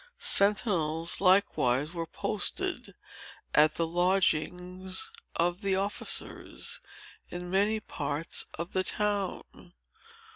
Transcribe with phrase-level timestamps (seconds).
[0.17, 2.95] Sentinels, likewise, were posted
[3.53, 6.79] at the lodgings of the officers,
[7.29, 9.73] in many parts of the town.